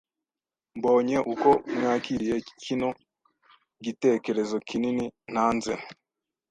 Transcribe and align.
mbonye 0.77 1.17
uko 1.33 1.49
mwakiriye 1.75 2.35
kino 2.63 2.89
gitekerezo 3.85 4.55
kinini 4.67 5.05
ntanze 5.31 5.73